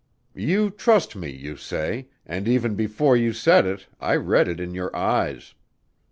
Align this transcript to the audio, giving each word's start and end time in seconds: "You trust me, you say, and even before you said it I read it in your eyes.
"You 0.33 0.71
trust 0.71 1.15
me, 1.15 1.29
you 1.29 1.55
say, 1.57 2.07
and 2.25 2.47
even 2.47 2.73
before 2.73 3.15
you 3.15 3.33
said 3.33 3.67
it 3.67 3.85
I 3.99 4.15
read 4.15 4.47
it 4.47 4.59
in 4.59 4.73
your 4.73 4.89
eyes. 4.95 5.53